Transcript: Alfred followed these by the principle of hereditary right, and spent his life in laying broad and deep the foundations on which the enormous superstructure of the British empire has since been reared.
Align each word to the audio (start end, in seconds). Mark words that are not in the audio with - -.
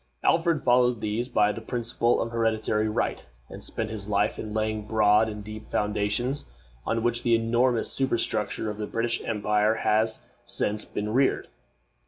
Alfred 0.23 0.63
followed 0.63 0.99
these 0.99 1.29
by 1.29 1.51
the 1.51 1.61
principle 1.61 2.19
of 2.23 2.31
hereditary 2.31 2.89
right, 2.89 3.23
and 3.49 3.63
spent 3.63 3.91
his 3.91 4.09
life 4.09 4.39
in 4.39 4.51
laying 4.51 4.87
broad 4.87 5.29
and 5.29 5.43
deep 5.43 5.65
the 5.65 5.69
foundations 5.69 6.45
on 6.87 7.03
which 7.03 7.21
the 7.21 7.35
enormous 7.35 7.91
superstructure 7.91 8.67
of 8.71 8.79
the 8.79 8.87
British 8.87 9.21
empire 9.23 9.75
has 9.75 10.27
since 10.43 10.85
been 10.85 11.13
reared. 11.13 11.49